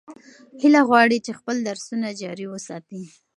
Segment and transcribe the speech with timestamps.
[0.61, 3.01] هیله غواړي چې خپل درسونه جاري وساتي.